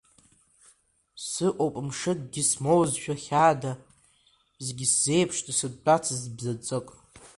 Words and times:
Сыҟоуп 1.27 1.75
мшыкгьы 1.87 2.43
смоузшәа 2.49 3.15
хьаада, 3.23 3.71
зегьы 4.65 4.85
сзеиԥшны 4.91 5.51
сымтәацызт 5.57 6.25
бзанҵык. 6.35 6.87